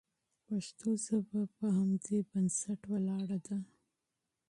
پښتو 0.47 0.89
ژبه 1.05 1.41
په 1.55 1.65
همدې 1.77 2.17
بنسټ 2.29 2.79
ولاړه 2.91 3.37
ده. 3.47 3.57